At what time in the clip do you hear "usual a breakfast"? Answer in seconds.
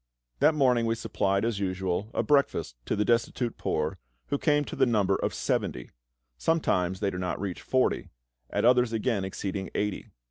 1.59-2.75